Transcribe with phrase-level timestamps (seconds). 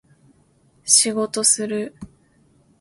[1.11, 1.95] 仕事する